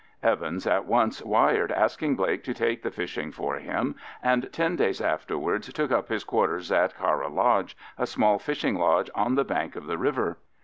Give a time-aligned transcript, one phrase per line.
[0.23, 3.93] Evans at once wired asking Blake to take the fishing for him,
[4.23, 9.11] and ten days afterwards took up his quarters at Carra Lodge, a small fishing lodge
[9.13, 10.39] on the bank of the river.